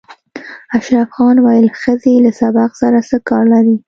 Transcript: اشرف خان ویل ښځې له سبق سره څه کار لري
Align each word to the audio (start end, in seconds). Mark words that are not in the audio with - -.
اشرف 0.77 1.07
خان 1.15 1.35
ویل 1.45 1.67
ښځې 1.81 2.13
له 2.25 2.31
سبق 2.39 2.69
سره 2.81 2.99
څه 3.09 3.17
کار 3.29 3.43
لري 3.53 3.75